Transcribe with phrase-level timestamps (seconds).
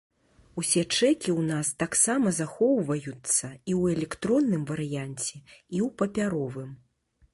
[0.61, 3.11] Усе чэкі ў нас таксама захоўваюцца і
[3.79, 5.33] ў электронным варыянце,
[5.75, 6.71] і ў папяровым.